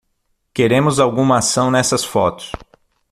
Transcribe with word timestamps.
Queremos 0.51 0.99
alguma 0.99 1.37
ação 1.37 1.69
nessas 1.69 2.03
fotos. 2.03 2.51